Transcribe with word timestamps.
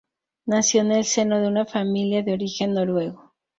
Nació 0.47 0.81
en 0.81 0.93
el 0.93 1.05
seno 1.05 1.39
de 1.39 1.47
una 1.47 1.67
familia 1.67 2.23
de 2.23 2.33
origen 2.33 2.73
noruego. 2.73 3.35